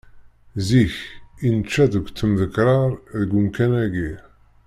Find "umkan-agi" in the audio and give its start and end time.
3.39-4.11